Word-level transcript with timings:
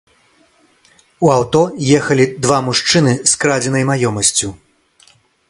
У 1.27 1.29
аўто 1.33 1.61
ехалі 1.97 2.25
два 2.47 2.57
мужчыны 2.69 3.13
з 3.33 3.37
крадзенай 3.45 3.83
маёмасцю. 3.93 4.53